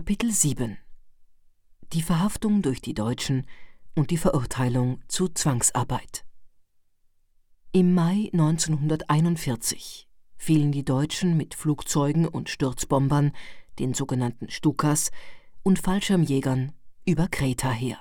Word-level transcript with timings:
Kapitel 0.00 0.32
7 0.32 0.78
Die 1.92 2.00
Verhaftung 2.00 2.62
durch 2.62 2.80
die 2.80 2.94
Deutschen 2.94 3.46
und 3.94 4.10
die 4.10 4.16
Verurteilung 4.16 5.02
zu 5.08 5.28
Zwangsarbeit. 5.28 6.24
Im 7.72 7.92
Mai 7.92 8.30
1941 8.32 10.08
fielen 10.38 10.72
die 10.72 10.86
Deutschen 10.86 11.36
mit 11.36 11.54
Flugzeugen 11.54 12.26
und 12.26 12.48
Sturzbombern, 12.48 13.32
den 13.78 13.92
sogenannten 13.92 14.48
Stukas, 14.48 15.10
und 15.62 15.78
Fallschirmjägern 15.78 16.72
über 17.04 17.28
Kreta 17.28 17.70
her. 17.70 17.98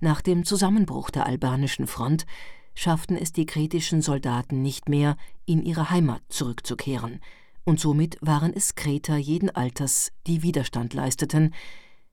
Nach 0.00 0.20
dem 0.20 0.44
Zusammenbruch 0.44 1.08
der 1.08 1.24
albanischen 1.24 1.86
Front 1.86 2.26
schafften 2.74 3.16
es 3.16 3.32
die 3.32 3.46
kretischen 3.46 4.02
Soldaten 4.02 4.60
nicht 4.60 4.90
mehr, 4.90 5.16
in 5.46 5.62
ihre 5.62 5.88
Heimat 5.88 6.20
zurückzukehren, 6.28 7.22
und 7.66 7.80
somit 7.80 8.16
waren 8.20 8.54
es 8.54 8.76
Kreter 8.76 9.16
jeden 9.16 9.50
Alters, 9.50 10.12
die 10.26 10.42
Widerstand 10.42 10.94
leisteten, 10.94 11.52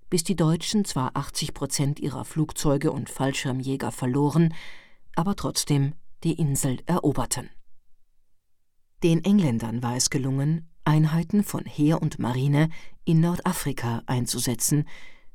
bis 0.09 0.23
die 0.23 0.35
Deutschen 0.35 0.83
zwar 0.83 1.11
80 1.15 1.53
Prozent 1.53 1.99
ihrer 1.99 2.25
Flugzeuge 2.25 2.91
und 2.91 3.09
Fallschirmjäger 3.09 3.91
verloren, 3.91 4.53
aber 5.15 5.35
trotzdem 5.35 5.93
die 6.23 6.33
Insel 6.33 6.79
eroberten. 6.87 7.49
Den 9.03 9.23
Engländern 9.23 9.83
war 9.83 9.95
es 9.95 10.09
gelungen, 10.09 10.69
Einheiten 10.85 11.43
von 11.43 11.65
Heer 11.65 12.01
und 12.01 12.19
Marine 12.19 12.69
in 13.05 13.21
Nordafrika 13.21 14.01
einzusetzen, 14.07 14.85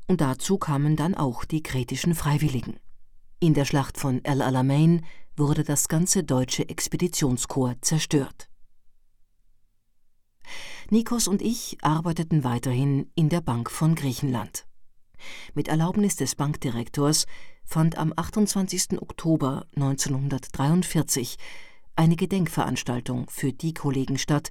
und 0.09 0.21
dazu 0.21 0.59
kamen 0.59 0.97
dann 0.97 1.15
auch 1.15 1.45
die 1.45 1.63
kretischen 1.63 2.15
Freiwilligen. 2.15 2.81
In 3.41 3.55
der 3.55 3.67
Schlacht 3.67 3.99
von 3.99 4.25
El 4.25 4.43
Alamein 4.43 5.05
wurde 5.37 5.63
das 5.63 5.87
ganze 5.89 6.25
deutsche 6.25 6.69
Expeditionskorps 6.69 7.87
zerstört. 7.89 8.48
Nikos 10.91 11.29
und 11.29 11.43
ich 11.43 11.77
arbeiteten 11.83 12.45
weiterhin 12.45 13.11
in 13.15 13.29
der 13.29 13.43
Bank 13.43 13.71
von 13.71 13.95
Griechenland. 13.95 14.67
Mit 15.53 15.69
Erlaubnis 15.69 16.17
des 16.17 16.35
Bankdirektors 16.35 17.27
fand 17.63 17.99
am 17.99 18.15
28. 18.17 19.03
Oktober 19.03 19.67
1943 19.77 21.37
eine 21.95 22.17
Gedenkveranstaltung 22.17 23.29
für 23.29 23.53
die 23.53 23.75
Kollegen 23.75 24.17
statt, 24.17 24.51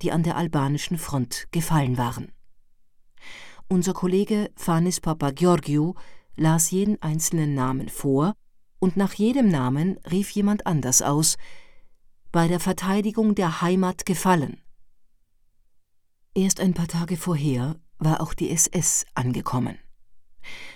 die 0.00 0.12
an 0.12 0.22
der 0.22 0.36
albanischen 0.36 0.96
Front 0.96 1.48
gefallen 1.50 1.98
waren. 1.98 2.30
Unser 3.66 3.94
Kollege 3.94 4.52
Fanis 4.54 5.00
Papageorgiou 5.00 5.94
las 6.36 6.70
jeden 6.70 7.02
einzelnen 7.02 7.54
Namen 7.54 7.88
vor, 7.88 8.34
und 8.78 8.96
nach 8.96 9.14
jedem 9.14 9.48
Namen 9.48 9.98
rief 10.08 10.30
jemand 10.30 10.66
anders 10.66 11.02
aus 11.02 11.36
Bei 12.30 12.46
der 12.46 12.60
Verteidigung 12.60 13.34
der 13.34 13.60
Heimat 13.60 14.06
gefallen. 14.06 14.60
Erst 16.36 16.58
ein 16.58 16.74
paar 16.74 16.88
Tage 16.88 17.16
vorher 17.16 17.76
war 17.98 18.20
auch 18.20 18.34
die 18.34 18.50
SS 18.50 19.06
angekommen. 19.14 19.78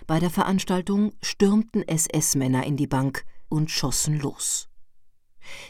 Bei 0.06 0.20
der 0.20 0.30
Veranstaltung 0.30 1.12
stürmten 1.20 1.86
SS-Männer 1.86 2.64
in 2.64 2.76
die 2.76 2.86
Bank 2.86 3.24
und 3.48 3.68
schossen 3.68 4.20
los. 4.20 4.68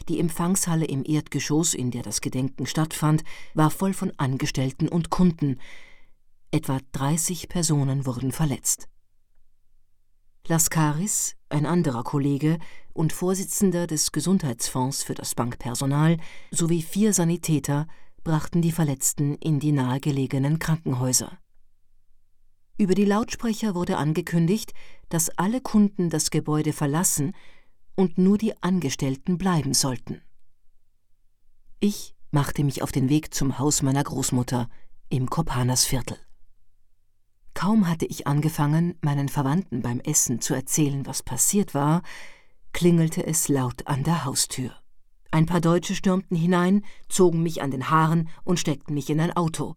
Die 0.07 0.19
Empfangshalle 0.19 0.85
im 0.85 1.03
Erdgeschoss, 1.03 1.73
in 1.73 1.89
der 1.89 2.03
das 2.03 2.21
Gedenken 2.21 2.67
stattfand, 2.67 3.23
war 3.55 3.71
voll 3.71 3.93
von 3.93 4.13
Angestellten 4.17 4.87
und 4.87 5.09
Kunden. 5.09 5.59
Etwa 6.51 6.79
30 6.91 7.49
Personen 7.49 8.05
wurden 8.05 8.31
verletzt. 8.31 8.89
Laskaris, 10.47 11.35
ein 11.49 11.65
anderer 11.65 12.03
Kollege 12.03 12.59
und 12.93 13.11
Vorsitzender 13.11 13.87
des 13.87 14.11
Gesundheitsfonds 14.11 15.01
für 15.03 15.15
das 15.15 15.33
Bankpersonal, 15.33 16.17
sowie 16.51 16.83
vier 16.83 17.13
Sanitäter 17.13 17.87
brachten 18.29 18.61
die 18.61 18.71
Verletzten 18.71 19.33
in 19.37 19.59
die 19.59 19.71
nahegelegenen 19.71 20.59
Krankenhäuser. 20.59 21.39
Über 22.77 22.93
die 22.93 23.05
Lautsprecher 23.05 23.73
wurde 23.73 23.97
angekündigt, 23.97 24.75
dass 25.09 25.31
alle 25.31 25.61
Kunden 25.61 26.11
das 26.11 26.29
Gebäude 26.29 26.71
verlassen 26.71 27.33
und 27.95 28.19
nur 28.19 28.37
die 28.37 28.53
Angestellten 28.61 29.39
bleiben 29.39 29.73
sollten. 29.73 30.21
Ich 31.79 32.13
machte 32.29 32.63
mich 32.63 32.83
auf 32.83 32.91
den 32.91 33.09
Weg 33.09 33.33
zum 33.33 33.57
Haus 33.57 33.81
meiner 33.81 34.03
Großmutter 34.03 34.69
im 35.09 35.27
Kopanersviertel. 35.27 36.19
Kaum 37.55 37.87
hatte 37.87 38.05
ich 38.05 38.27
angefangen, 38.27 38.93
meinen 39.01 39.29
Verwandten 39.29 39.81
beim 39.81 39.99
Essen 40.01 40.39
zu 40.39 40.53
erzählen, 40.53 41.07
was 41.07 41.23
passiert 41.23 41.73
war, 41.73 42.03
klingelte 42.73 43.25
es 43.25 43.47
laut 43.47 43.87
an 43.87 44.03
der 44.03 44.23
Haustür. 44.23 44.78
Ein 45.31 45.45
paar 45.45 45.61
Deutsche 45.61 45.95
stürmten 45.95 46.35
hinein, 46.35 46.83
zogen 47.07 47.43
mich 47.43 47.61
an 47.61 47.71
den 47.71 47.89
Haaren 47.89 48.29
und 48.43 48.59
steckten 48.59 48.93
mich 48.95 49.09
in 49.09 49.19
ein 49.19 49.35
Auto. 49.35 49.75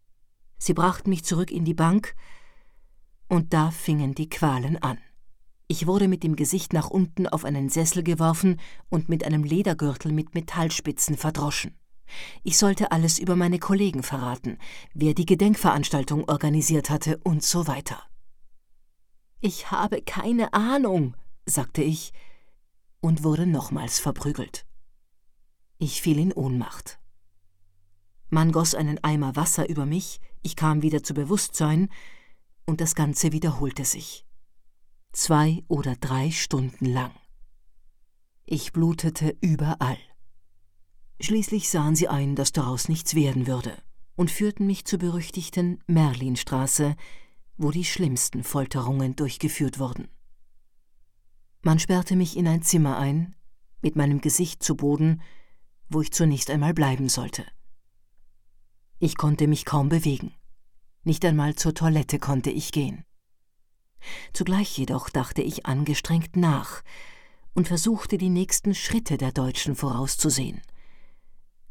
Sie 0.59 0.75
brachten 0.75 1.11
mich 1.11 1.25
zurück 1.25 1.51
in 1.51 1.65
die 1.65 1.75
Bank, 1.75 2.15
und 3.29 3.55
da 3.55 3.71
fingen 3.71 4.15
die 4.15 4.29
Qualen 4.29 4.77
an. 4.83 4.99
Ich 5.67 5.87
wurde 5.87 6.07
mit 6.07 6.23
dem 6.23 6.37
Gesicht 6.37 6.75
nach 6.75 6.91
unten 6.91 7.27
auf 7.27 7.47
einen 7.47 7.71
Sessel 7.71 8.03
geworfen 8.03 8.61
und 8.91 9.09
mit 9.09 9.25
einem 9.25 9.43
Ledergürtel 9.43 10.13
mit 10.13 10.35
Metallspitzen 10.35 11.17
verdroschen. 11.17 11.79
Ich 12.43 12.59
sollte 12.59 12.93
alles 12.93 13.19
über 13.19 13.37
meine 13.37 13.59
Kollegen 13.59 14.03
verraten, 14.03 14.59
wer 14.93 15.15
die 15.15 15.25
Gedenkveranstaltung 15.25 16.29
organisiert 16.29 16.91
hatte 16.91 17.19
und 17.25 17.43
so 17.43 17.67
weiter. 17.67 18.03
Ich 19.41 19.71
habe 19.71 20.03
keine 20.03 20.53
Ahnung, 20.53 21.17
sagte 21.47 21.83
ich 21.83 22.13
und 23.01 23.25
wurde 23.25 23.47
nochmals 23.47 23.99
verprügelt. 23.99 24.67
Ich 25.83 26.01
fiel 26.01 26.21
in 26.21 26.33
Ohnmacht. 26.33 27.01
Man 28.31 28.53
goss 28.53 28.77
einen 28.77 29.03
Eimer 29.03 29.35
Wasser 29.35 29.69
über 29.69 29.85
mich, 29.85 30.21
ich 30.41 30.55
kam 30.55 30.81
wieder 30.81 31.03
zu 31.03 31.13
Bewusstsein, 31.13 31.89
und 32.67 32.81
das 32.81 32.95
Ganze 32.95 33.33
wiederholte 33.33 33.85
sich. 33.85 34.25
Zwei 35.11 35.65
oder 35.67 35.97
drei 35.97 36.31
Stunden 36.31 36.87
lang. 36.87 37.11
Ich 38.45 38.73
blutete 38.73 39.37
überall. 39.41 39.99
Schließlich 41.21 41.69
sahen 41.69 41.97
sie 41.97 42.07
ein, 42.07 42.37
dass 42.37 42.53
daraus 42.53 42.89
nichts 42.89 43.17
werden 43.17 43.49
würde, 43.49 43.77
und 44.15 44.31
führten 44.31 44.69
mich 44.69 44.85
zur 44.85 45.01
berüchtigten 45.01 45.83
Merlinstraße, 45.89 46.95
wo 47.57 47.73
die 47.73 47.85
schlimmsten 47.85 48.45
Folterungen 48.45 49.17
durchgeführt 49.17 49.81
wurden. 49.81 50.07
Man 51.63 51.81
sperrte 51.81 52.15
mich 52.15 52.37
in 52.37 52.47
ein 52.47 52.63
Zimmer 52.63 52.99
ein, 52.99 53.35
mit 53.81 53.97
meinem 53.97 54.21
Gesicht 54.21 54.63
zu 54.63 54.77
Boden, 54.77 55.21
wo 55.89 56.01
ich 56.01 56.13
zunächst 56.13 56.51
einmal 56.51 56.75
bleiben 56.75 57.09
sollte. 57.09 57.45
Ich 58.99 59.17
konnte 59.17 59.49
mich 59.49 59.65
kaum 59.65 59.89
bewegen. 59.89 60.33
Nicht 61.05 61.25
einmal 61.25 61.57
zur 61.57 61.75
Toilette 61.75 62.19
konnte 62.19 62.51
ich 62.51 62.73
gehen. 62.73 63.05
Zugleich 64.33 64.77
jedoch 64.79 65.11
dachte 65.11 65.43
ich 65.43 65.67
angestrengt 65.67 66.37
nach 66.37 66.83
und 67.55 67.69
versuchte 67.69 68.19
die 68.19 68.31
nächsten 68.31 68.75
Schritte 68.75 69.17
der 69.17 69.33
Deutschen 69.33 69.75
vorauszusehen. 69.75 70.61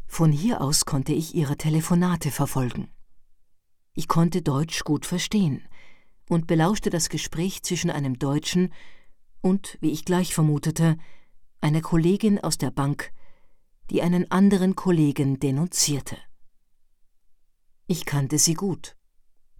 Von 0.07 0.31
hier 0.31 0.61
aus 0.61 0.85
konnte 0.85 1.13
ich 1.13 1.35
ihre 1.35 1.57
Telefonate 1.57 2.31
verfolgen. 2.31 2.89
Ich 3.93 4.07
konnte 4.07 4.41
Deutsch 4.41 4.83
gut 4.83 5.05
verstehen 5.05 5.67
und 6.29 6.47
belauschte 6.47 6.89
das 6.89 7.09
Gespräch 7.09 7.63
zwischen 7.63 7.89
einem 7.89 8.19
Deutschen 8.19 8.73
und, 9.41 9.77
wie 9.81 9.91
ich 9.91 10.05
gleich 10.05 10.33
vermutete, 10.33 10.97
einer 11.61 11.81
Kollegin 11.81 12.39
aus 12.39 12.57
der 12.57 12.71
Bank, 12.71 13.11
die 13.91 14.01
einen 14.01 14.31
anderen 14.31 14.75
Kollegen 14.75 15.39
denunzierte. 15.39 16.17
Ich 17.87 18.05
kannte 18.05 18.39
sie 18.39 18.53
gut. 18.53 18.95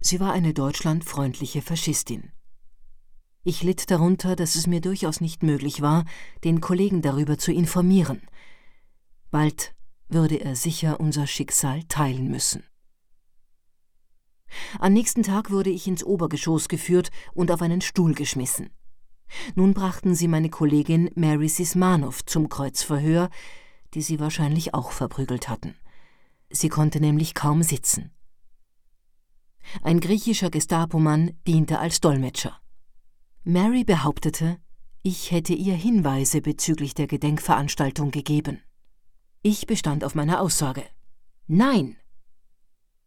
Sie 0.00 0.20
war 0.20 0.32
eine 0.32 0.54
deutschlandfreundliche 0.54 1.60
Faschistin. 1.60 2.32
Ich 3.44 3.62
litt 3.62 3.90
darunter, 3.90 4.34
dass 4.34 4.54
es 4.54 4.66
mir 4.66 4.80
durchaus 4.80 5.20
nicht 5.20 5.42
möglich 5.42 5.82
war, 5.82 6.06
den 6.44 6.62
Kollegen 6.62 7.02
darüber 7.02 7.36
zu 7.36 7.52
informieren. 7.52 8.22
Bald 9.30 9.74
würde 10.08 10.40
er 10.40 10.56
sicher 10.56 10.98
unser 10.98 11.26
Schicksal 11.26 11.82
teilen 11.84 12.30
müssen. 12.30 12.64
Am 14.78 14.94
nächsten 14.94 15.22
Tag 15.22 15.50
wurde 15.50 15.70
ich 15.70 15.86
ins 15.86 16.04
Obergeschoss 16.04 16.68
geführt 16.68 17.10
und 17.34 17.50
auf 17.50 17.60
einen 17.60 17.82
Stuhl 17.82 18.14
geschmissen. 18.14 18.70
Nun 19.56 19.74
brachten 19.74 20.14
sie 20.14 20.28
meine 20.28 20.48
Kollegin 20.48 21.10
Mary 21.16 21.48
Sismanow 21.48 22.24
zum 22.24 22.48
Kreuzverhör, 22.48 23.28
die 23.94 24.02
sie 24.02 24.20
wahrscheinlich 24.20 24.74
auch 24.74 24.92
verprügelt 24.92 25.48
hatten. 25.48 25.74
Sie 26.50 26.68
konnte 26.68 27.00
nämlich 27.00 27.34
kaum 27.34 27.62
sitzen. 27.62 28.10
Ein 29.82 30.00
griechischer 30.00 30.50
Gestapomann 30.50 31.38
diente 31.46 31.78
als 31.78 32.00
Dolmetscher. 32.00 32.60
Mary 33.44 33.84
behauptete, 33.84 34.58
ich 35.02 35.30
hätte 35.30 35.52
ihr 35.52 35.74
Hinweise 35.74 36.40
bezüglich 36.40 36.94
der 36.94 37.06
Gedenkveranstaltung 37.06 38.10
gegeben. 38.10 38.62
Ich 39.42 39.66
bestand 39.66 40.04
auf 40.04 40.14
meiner 40.14 40.40
Aussage. 40.40 40.84
Nein. 41.48 41.96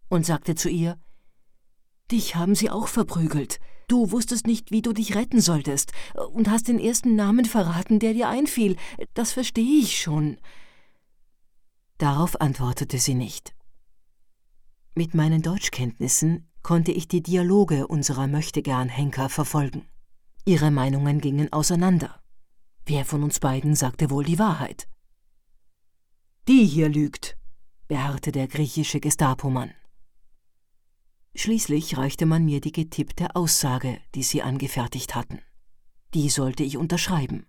Und 0.10 0.26
sagte 0.26 0.56
zu 0.56 0.70
ihr, 0.70 1.00
Dich 2.12 2.36
haben 2.36 2.54
sie 2.54 2.70
auch 2.70 2.88
verprügelt. 2.88 3.60
Du 3.88 4.12
wusstest 4.12 4.46
nicht, 4.46 4.72
wie 4.72 4.82
du 4.82 4.94
dich 4.94 5.16
retten 5.16 5.42
solltest, 5.42 5.92
und 6.34 6.50
hast 6.50 6.68
den 6.68 6.80
ersten 6.80 7.16
Namen 7.16 7.46
verraten, 7.46 8.00
der 8.00 8.14
dir 8.14 8.30
einfiel. 8.30 8.76
Das 9.14 9.32
verstehe 9.32 9.82
ich 9.82 10.00
schon. 10.00 10.38
Darauf 11.98 12.40
antwortete 12.42 13.00
sie 13.00 13.16
nicht. 13.16 13.56
Mit 14.96 15.14
meinen 15.14 15.42
Deutschkenntnissen 15.42 16.50
konnte 16.62 16.92
ich 16.92 17.08
die 17.08 17.22
Dialoge 17.22 17.88
unserer 17.88 18.28
Möchtegern-Henker 18.28 19.30
verfolgen. 19.30 19.86
Ihre 20.46 20.72
Meinungen 20.72 21.22
gingen 21.22 21.52
auseinander. 21.54 22.22
Wer 22.86 23.06
von 23.06 23.24
uns 23.24 23.40
beiden 23.40 23.76
sagte 23.76 24.10
wohl 24.10 24.24
die 24.24 24.40
Wahrheit? 24.40 24.88
Die 26.48 26.66
hier 26.66 26.90
lügt, 26.90 27.38
beharrte 27.88 28.32
der 28.32 28.48
griechische 28.48 29.00
Gestapomann. 29.00 29.72
Schließlich 31.36 31.98
reichte 31.98 32.26
man 32.26 32.46
mir 32.46 32.62
die 32.62 32.72
getippte 32.72 33.36
Aussage, 33.36 34.00
die 34.14 34.24
sie 34.24 34.42
angefertigt 34.42 35.16
hatten. 35.16 35.42
Die 36.14 36.30
sollte 36.30 36.64
ich 36.64 36.78
unterschreiben. 36.78 37.46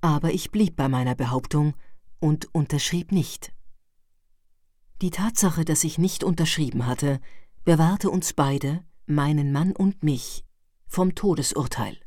Aber 0.00 0.32
ich 0.32 0.50
blieb 0.50 0.76
bei 0.76 0.88
meiner 0.88 1.14
Behauptung 1.14 1.74
und 2.20 2.54
unterschrieb 2.54 3.12
nicht. 3.12 3.52
Die 5.02 5.10
Tatsache, 5.10 5.64
dass 5.64 5.84
ich 5.84 5.98
nicht 5.98 6.24
unterschrieben 6.24 6.86
hatte, 6.86 7.20
bewahrte 7.64 8.10
uns 8.10 8.32
beide, 8.32 8.82
meinen 9.06 9.52
Mann 9.52 9.72
und 9.72 10.02
mich, 10.02 10.44
vom 10.86 11.14
Todesurteil, 11.14 11.98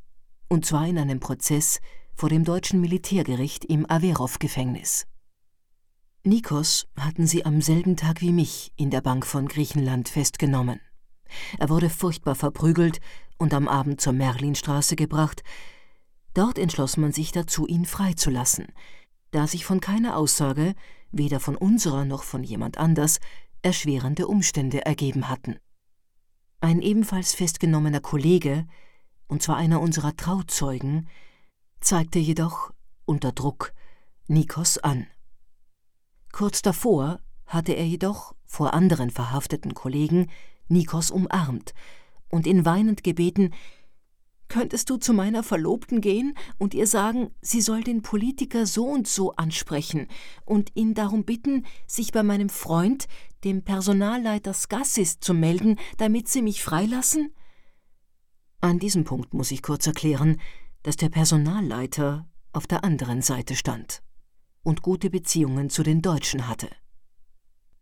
und 0.47 0.65
zwar 0.65 0.87
in 0.87 0.97
einem 0.97 1.19
Prozess 1.19 1.79
vor 2.15 2.29
dem 2.29 2.43
deutschen 2.43 2.81
Militärgericht 2.81 3.63
im 3.65 3.89
Averov-Gefängnis. 3.89 5.05
Nikos 6.23 6.87
hatten 6.97 7.27
sie 7.27 7.45
am 7.45 7.61
selben 7.61 7.95
Tag 7.95 8.21
wie 8.21 8.33
mich 8.33 8.73
in 8.75 8.89
der 8.89 9.01
Bank 9.01 9.25
von 9.25 9.47
Griechenland 9.47 10.09
festgenommen. 10.09 10.81
Er 11.59 11.69
wurde 11.69 11.89
furchtbar 11.89 12.35
verprügelt 12.35 12.99
und 13.37 13.53
am 13.53 13.67
Abend 13.67 14.01
zur 14.01 14.13
Merlinstraße 14.13 14.95
gebracht. 14.95 15.43
Dort 16.33 16.59
entschloss 16.59 16.97
man 16.97 17.13
sich 17.13 17.31
dazu, 17.31 17.67
ihn 17.67 17.85
freizulassen, 17.85 18.67
da 19.31 19.47
sich 19.47 19.65
von 19.65 19.79
keiner 19.79 20.17
Aussage, 20.17 20.73
weder 21.11 21.39
von 21.39 21.55
unserer 21.55 22.05
noch 22.05 22.23
von 22.23 22.43
jemand 22.43 22.77
anders, 22.77 23.19
erschwerende 23.61 24.27
Umstände 24.27 24.85
ergeben 24.85 25.29
hatten. 25.29 25.57
Ein 26.61 26.81
ebenfalls 26.81 27.33
festgenommener 27.33 28.01
Kollege, 28.01 28.65
und 29.27 29.41
zwar 29.41 29.57
einer 29.57 29.81
unserer 29.81 30.15
Trauzeugen, 30.15 31.07
zeigte 31.79 32.19
jedoch 32.19 32.71
unter 33.05 33.31
Druck 33.31 33.73
Nikos 34.27 34.77
an. 34.77 35.07
Kurz 36.31 36.61
davor 36.61 37.19
hatte 37.45 37.73
er 37.73 37.85
jedoch 37.85 38.35
vor 38.45 38.73
anderen 38.73 39.09
verhafteten 39.09 39.73
Kollegen 39.73 40.29
Nikos 40.67 41.09
umarmt 41.11 41.73
und 42.29 42.45
ihn 42.45 42.65
weinend 42.65 43.03
gebeten, 43.03 43.53
Könntest 44.49 44.89
du 44.89 44.97
zu 44.97 45.13
meiner 45.13 45.43
Verlobten 45.43 46.01
gehen 46.01 46.33
und 46.57 46.73
ihr 46.73 46.87
sagen, 46.87 47.29
sie 47.39 47.61
soll 47.61 47.83
den 47.83 48.01
Politiker 48.01 48.65
so 48.65 48.87
und 48.87 49.07
so 49.07 49.35
ansprechen 49.35 50.07
und 50.43 50.71
ihn 50.73 50.95
darum 50.95 51.23
bitten, 51.23 51.67
sich 51.85 52.11
bei 52.11 52.23
meinem 52.23 52.49
Freund, 52.49 53.05
dem 53.43 53.63
Personalleiter 53.63 54.55
Skassis, 54.55 55.19
zu 55.19 55.35
melden, 55.35 55.77
damit 55.97 56.27
sie 56.27 56.41
mich 56.41 56.63
freilassen? 56.63 57.31
An 58.59 58.79
diesem 58.79 59.03
Punkt 59.03 59.35
muss 59.35 59.51
ich 59.51 59.61
kurz 59.61 59.85
erklären, 59.85 60.41
dass 60.81 60.97
der 60.97 61.09
Personalleiter 61.09 62.27
auf 62.51 62.65
der 62.65 62.83
anderen 62.83 63.21
Seite 63.21 63.55
stand 63.55 64.01
und 64.63 64.81
gute 64.81 65.11
Beziehungen 65.11 65.69
zu 65.69 65.83
den 65.83 66.01
Deutschen 66.01 66.47
hatte. 66.47 66.69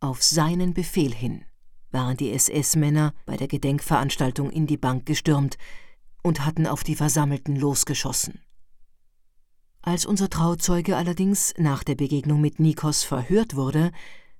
Auf 0.01 0.21
seinen 0.21 0.73
Befehl 0.73 1.13
hin 1.13 1.45
waren 1.91 2.17
die 2.17 2.33
SS-Männer 2.33 3.13
bei 3.25 3.37
der 3.37 3.47
Gedenkveranstaltung 3.47 4.51
in 4.51 4.67
die 4.67 4.77
Bank 4.77 5.05
gestürmt 5.05 5.57
und 6.27 6.45
hatten 6.45 6.67
auf 6.67 6.83
die 6.83 6.95
Versammelten 6.95 7.55
losgeschossen. 7.55 8.41
Als 9.81 10.05
unser 10.05 10.29
Trauzeuge 10.29 10.97
allerdings 10.97 11.53
nach 11.57 11.83
der 11.83 11.95
Begegnung 11.95 12.41
mit 12.41 12.59
Nikos 12.59 13.03
verhört 13.03 13.55
wurde, 13.55 13.91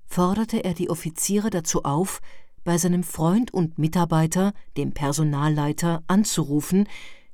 forderte 0.06 0.64
er 0.64 0.74
die 0.74 0.90
Offiziere 0.90 1.50
dazu 1.50 1.84
auf, 1.84 2.20
bei 2.66 2.78
seinem 2.78 3.04
Freund 3.04 3.54
und 3.54 3.80
Mitarbeiter, 3.80 4.54
dem 4.76 4.94
Personalleiter, 4.94 6.04
anzurufen, 6.08 6.88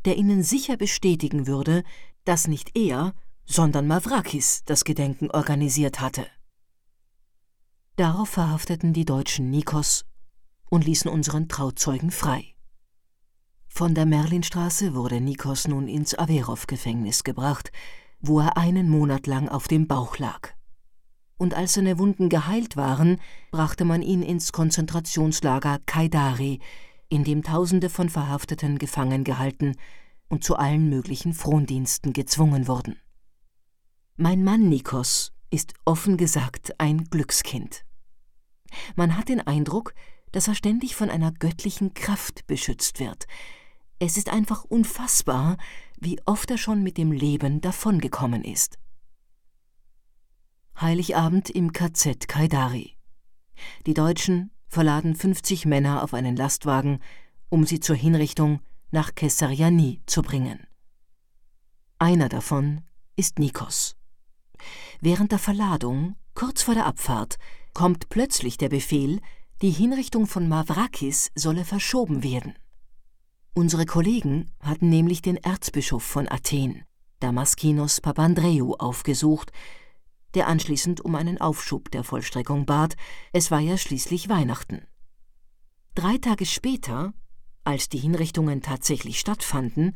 der 0.06 0.18
ihnen 0.18 0.44
sicher 0.44 0.78
bestätigen 0.78 1.48
würde, 1.48 1.84
dass 2.24 2.48
nicht 2.48 2.78
er, 2.78 3.16
sondern 3.46 3.88
Mavrakis 3.88 4.62
das 4.66 4.86
Gedenken 4.86 5.32
organisiert 5.32 6.00
hatte. 6.00 6.28
Darauf 7.96 8.30
verhafteten 8.30 8.94
die 8.94 9.06
Deutschen 9.06 9.50
Nikos 9.50 10.06
und 10.70 10.86
ließen 10.86 11.10
unseren 11.10 11.48
Trauzeugen 11.48 12.12
frei. 12.12 12.53
Von 13.76 13.96
der 13.96 14.06
Merlinstraße 14.06 14.94
wurde 14.94 15.20
Nikos 15.20 15.68
nun 15.68 15.88
ins 15.88 16.14
Averov-Gefängnis 16.14 17.24
gebracht, 17.24 17.72
wo 18.20 18.40
er 18.40 18.56
einen 18.56 18.88
Monat 18.88 19.26
lang 19.26 19.50
auf 19.50 19.68
dem 19.68 19.88
Bauch 19.88 20.20
lag. 20.20 20.50
Und 21.38 21.56
als 21.56 21.74
seine 21.74 21.98
Wunden 21.98 22.30
geheilt 22.30 22.78
waren, 22.78 23.20
brachte 23.50 23.84
man 23.84 24.04
ihn 24.04 24.22
ins 24.22 24.52
Konzentrationslager 24.52 25.80
Kaidari, 25.88 26.60
in 27.10 27.24
dem 27.24 27.42
Tausende 27.42 27.90
von 27.90 28.10
Verhafteten 28.10 28.78
gefangen 28.78 29.24
gehalten 29.24 29.76
und 30.30 30.44
zu 30.44 30.56
allen 30.56 30.88
möglichen 30.88 31.34
Frondiensten 31.34 32.14
gezwungen 32.14 32.68
wurden. 32.68 33.00
Mein 34.18 34.44
Mann 34.44 34.70
Nikos 34.70 35.34
ist 35.50 35.74
offen 35.84 36.18
gesagt 36.18 36.80
ein 36.80 37.06
Glückskind. 37.06 37.86
Man 38.96 39.18
hat 39.18 39.30
den 39.30 39.42
Eindruck, 39.42 39.96
dass 40.32 40.48
er 40.48 40.54
ständig 40.54 40.96
von 40.96 41.10
einer 41.10 41.32
göttlichen 41.32 41.96
Kraft 41.96 42.46
beschützt 42.46 43.00
wird. 43.00 43.26
Es 44.00 44.18
ist 44.18 44.30
einfach 44.30 44.64
unfassbar, 44.64 45.58
wie 46.00 46.20
oft 46.26 46.52
er 46.52 46.58
schon 46.58 46.84
mit 46.84 46.98
dem 46.98 47.12
Leben 47.12 47.62
davongekommen 47.62 48.44
ist. 48.44 48.78
Heiligabend 50.80 51.50
im 51.50 51.72
KZ 51.72 52.28
Kaidari. 52.28 52.98
Die 53.86 53.94
Deutschen 53.94 54.52
verladen 54.68 55.16
50 55.16 55.66
Männer 55.66 56.04
auf 56.04 56.14
einen 56.14 56.36
Lastwagen, 56.36 57.00
um 57.50 57.66
sie 57.66 57.80
zur 57.80 57.96
Hinrichtung 57.96 58.60
nach 58.92 59.16
Kessariani 59.16 60.02
zu 60.06 60.22
bringen. 60.22 60.66
Einer 62.00 62.28
davon 62.28 62.82
ist 63.16 63.40
Nikos. 63.40 63.96
Während 65.00 65.32
der 65.32 65.40
Verladung, 65.40 66.16
kurz 66.34 66.64
vor 66.64 66.74
der 66.74 66.86
Abfahrt, 66.86 67.38
kommt 67.74 68.10
plötzlich 68.10 68.58
der 68.58 68.70
Befehl, 68.70 69.20
die 69.62 69.72
Hinrichtung 69.72 70.28
von 70.28 70.48
Mavrakis 70.48 71.32
solle 71.36 71.66
verschoben 71.66 72.24
werden. 72.24 72.56
Unsere 73.54 73.86
Kollegen 73.86 74.52
hatten 74.60 74.90
nämlich 74.90 75.22
den 75.22 75.38
Erzbischof 75.38 76.04
von 76.04 76.28
Athen, 76.28 76.84
Damaskinos 77.20 78.02
Papandreou, 78.02 78.74
aufgesucht, 78.74 79.52
der 80.34 80.48
anschließend 80.48 81.02
um 81.02 81.16
einen 81.16 81.40
Aufschub 81.40 81.92
der 81.92 82.04
Vollstreckung 82.04 82.66
bat, 82.66 82.96
es 83.32 83.52
war 83.52 83.60
ja 83.60 83.78
schließlich 83.78 84.30
Weihnachten. 84.30 84.86
Drei 85.94 86.18
Tage 86.18 86.46
später, 86.46 87.14
als 87.64 87.90
die 87.90 88.00
Hinrichtungen 88.00 88.62
tatsächlich 88.62 89.20
stattfanden, 89.20 89.96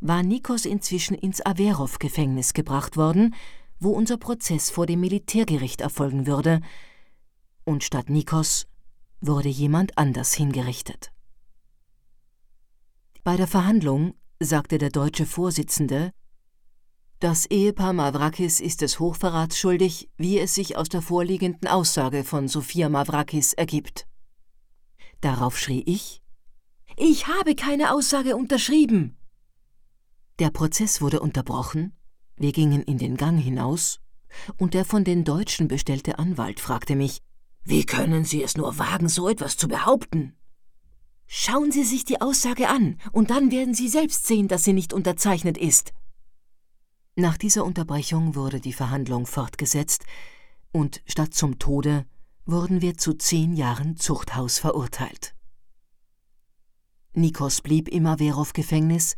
war 0.00 0.22
Nikos 0.22 0.64
inzwischen 0.64 1.14
ins 1.14 1.44
Averov-Gefängnis 1.44 2.54
gebracht 2.54 2.96
worden 2.96 3.34
wo 3.82 3.90
unser 3.90 4.16
Prozess 4.16 4.70
vor 4.70 4.86
dem 4.86 5.00
Militärgericht 5.00 5.80
erfolgen 5.80 6.26
würde, 6.26 6.60
und 7.64 7.82
statt 7.82 8.08
Nikos 8.08 8.66
wurde 9.20 9.48
jemand 9.48 9.98
anders 9.98 10.34
hingerichtet. 10.34 11.12
Bei 13.24 13.36
der 13.36 13.46
Verhandlung 13.46 14.14
sagte 14.40 14.78
der 14.78 14.90
deutsche 14.90 15.26
Vorsitzende, 15.26 16.12
das 17.20 17.46
Ehepaar 17.46 17.92
Mavrakis 17.92 18.58
ist 18.58 18.80
des 18.80 18.98
Hochverrats 18.98 19.56
schuldig, 19.56 20.10
wie 20.16 20.40
es 20.40 20.54
sich 20.54 20.76
aus 20.76 20.88
der 20.88 21.02
vorliegenden 21.02 21.68
Aussage 21.68 22.24
von 22.24 22.48
Sophia 22.48 22.88
Mavrakis 22.88 23.52
ergibt. 23.52 24.08
Darauf 25.20 25.56
schrie 25.56 25.82
ich, 25.86 26.20
ich 26.96 27.28
habe 27.28 27.54
keine 27.54 27.92
Aussage 27.92 28.36
unterschrieben. 28.36 29.16
Der 30.40 30.50
Prozess 30.50 31.00
wurde 31.00 31.20
unterbrochen 31.20 31.92
wir 32.36 32.50
gingen 32.52 32.82
in 32.82 32.98
den 32.98 33.16
Gang 33.16 33.40
hinaus, 33.40 34.00
und 34.56 34.74
der 34.74 34.84
von 34.84 35.04
den 35.04 35.24
Deutschen 35.24 35.68
bestellte 35.68 36.18
Anwalt 36.18 36.58
fragte 36.58 36.96
mich 36.96 37.22
Wie 37.62 37.84
können 37.84 38.24
Sie 38.24 38.42
es 38.42 38.56
nur 38.56 38.78
wagen, 38.78 39.08
so 39.08 39.28
etwas 39.28 39.56
zu 39.56 39.68
behaupten? 39.68 40.34
Schauen 41.34 41.72
Sie 41.72 41.84
sich 41.84 42.04
die 42.04 42.20
Aussage 42.20 42.68
an, 42.68 42.98
und 43.10 43.30
dann 43.30 43.50
werden 43.50 43.72
Sie 43.72 43.88
selbst 43.88 44.26
sehen, 44.26 44.48
dass 44.48 44.64
sie 44.64 44.74
nicht 44.74 44.92
unterzeichnet 44.92 45.56
ist. 45.56 45.94
Nach 47.16 47.38
dieser 47.38 47.64
Unterbrechung 47.64 48.34
wurde 48.34 48.60
die 48.60 48.74
Verhandlung 48.74 49.24
fortgesetzt, 49.24 50.04
und 50.72 51.00
statt 51.06 51.32
zum 51.32 51.58
Tode 51.58 52.04
wurden 52.44 52.82
wir 52.82 52.98
zu 52.98 53.14
zehn 53.14 53.54
Jahren 53.54 53.96
Zuchthaus 53.96 54.58
verurteilt. 54.58 55.34
Nikos 57.14 57.62
blieb 57.62 57.88
im 57.88 58.04
Averov-Gefängnis, 58.04 59.16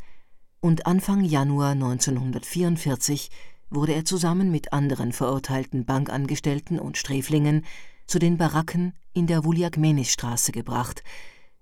und 0.61 0.87
Anfang 0.87 1.25
Januar 1.25 1.73
1944 1.73 3.28
wurde 3.71 3.92
er 3.92 4.04
zusammen 4.04 4.52
mit 4.52 4.73
anderen 4.73 5.12
verurteilten 5.12 5.85
Bankangestellten 5.85 6.78
und 6.78 6.97
Sträflingen 6.97 7.64
zu 8.06 8.21
den 8.21 8.38
Baracken 8.38 8.94
in 9.14 9.26
der 9.26 9.44
Wuliakmenis-Straße 9.44 10.52
gebracht, 10.52 11.02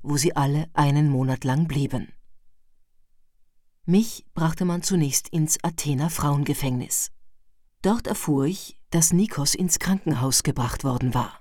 wo 0.03 0.17
sie 0.17 0.37
alle 0.37 0.69
einen 0.75 1.09
Monat 1.09 1.45
lang 1.45 1.67
blieben. 1.67 2.13
Mich 3.85 4.25
brachte 4.35 4.65
man 4.65 4.83
zunächst 4.83 5.29
ins 5.29 5.63
Athener 5.65 6.11
Frauengefängnis. 6.11 7.11
Dort 7.83 8.07
erfuhr 8.07 8.47
ich, 8.47 8.79
dass 8.91 9.13
Nikos 9.13 9.55
ins 9.55 9.79
Krankenhaus 9.79 10.45
gebracht 10.45 10.85
worden 10.85 11.15
war. 11.15 11.41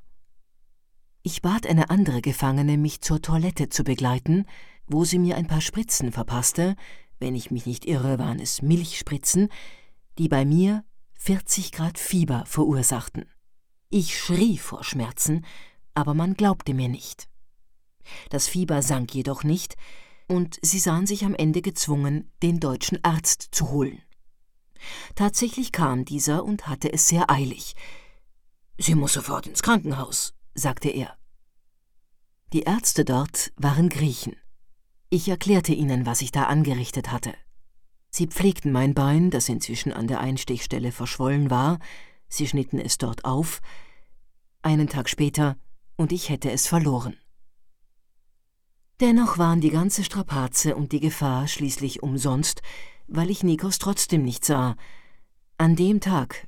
Ich 1.22 1.44
bat 1.44 1.68
eine 1.68 1.92
andere 1.92 2.22
Gefangene, 2.22 2.78
mich 2.78 3.02
zur 3.02 3.22
Toilette 3.22 3.70
zu 3.70 3.84
begleiten, 3.84 4.46
wo 4.88 5.06
sie 5.06 5.20
mir 5.20 5.38
ein 5.38 5.48
paar 5.48 5.62
Spritzen 5.62 6.12
verpasste, 6.12 6.76
wenn 7.20 7.36
ich 7.36 7.52
mich 7.52 7.68
nicht 7.68 7.86
irre, 7.86 8.18
waren 8.18 8.40
es 8.40 8.64
Milchspritzen, 8.64 9.50
die 10.18 10.28
bei 10.28 10.46
mir 10.46 10.84
40 11.14 11.72
Grad 11.72 12.00
Fieber 12.00 12.44
verursachten. 12.48 13.26
Ich 13.90 14.18
schrie 14.18 14.58
vor 14.58 14.84
Schmerzen, 14.84 15.46
aber 15.94 16.16
man 16.16 16.34
glaubte 16.34 16.74
mir 16.74 16.90
nicht. 16.90 17.30
Das 18.30 18.48
Fieber 18.48 18.82
sank 18.82 19.14
jedoch 19.14 19.44
nicht, 19.44 19.76
und 20.28 20.60
sie 20.62 20.80
sahen 20.80 21.06
sich 21.06 21.26
am 21.26 21.36
Ende 21.36 21.62
gezwungen, 21.62 22.32
den 22.42 22.60
deutschen 22.60 23.04
Arzt 23.04 23.50
zu 23.52 23.72
holen. 23.72 24.02
Tatsächlich 25.16 25.72
kam 25.72 26.06
dieser 26.06 26.44
und 26.44 26.68
hatte 26.68 26.92
es 26.92 27.08
sehr 27.08 27.30
eilig. 27.30 27.76
Sie 28.78 28.96
muss 28.96 29.14
sofort 29.14 29.46
ins 29.48 29.62
Krankenhaus, 29.62 30.34
sagte 30.56 30.90
er. 30.90 31.18
Die 32.54 32.64
Ärzte 32.64 33.06
dort 33.06 33.52
waren 33.56 33.90
Griechen. 33.90 34.36
Ich 35.10 35.28
erklärte 35.30 35.74
ihnen, 35.74 36.06
was 36.06 36.22
ich 36.22 36.32
da 36.32 36.44
angerichtet 36.44 37.12
hatte. 37.12 37.34
Sie 38.10 38.28
pflegten 38.28 38.72
mein 38.72 38.94
Bein, 38.94 39.30
das 39.30 39.48
inzwischen 39.50 39.94
an 39.94 40.08
der 40.08 40.20
Einstichstelle 40.20 40.92
verschwollen 40.92 41.50
war, 41.50 41.80
sie 42.28 42.48
schnitten 42.48 42.80
es 42.80 42.98
dort 42.98 43.24
auf, 43.24 43.62
einen 44.62 44.90
Tag 44.90 45.10
später, 45.10 45.58
und 45.96 46.12
ich 46.12 46.30
hätte 46.30 46.52
es 46.52 46.68
verloren. 46.68 47.16
Dennoch 49.02 49.40
waren 49.40 49.62
die 49.62 49.72
ganze 49.72 50.04
Strapaze 50.04 50.76
und 50.76 50.92
die 50.92 51.00
Gefahr 51.00 51.48
schließlich 51.48 52.04
umsonst, 52.04 52.62
weil 53.08 53.32
ich 53.32 53.42
Nikos 53.42 53.80
trotzdem 53.80 54.24
nicht 54.24 54.46
sah. 54.46 54.76
An 55.58 55.76
dem 55.76 56.02
Tag 56.02 56.48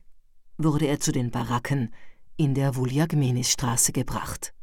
wurde 0.60 0.86
er 0.86 1.00
zu 1.00 1.12
den 1.12 1.32
Baracken 1.32 1.92
in 2.38 2.54
der 2.54 2.76
Vuliagmenis-Straße 2.76 3.92
gebracht. 3.92 4.54